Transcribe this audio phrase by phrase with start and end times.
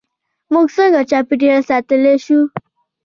[0.53, 2.39] موږ څنګه چاپیریال ساتلی شو؟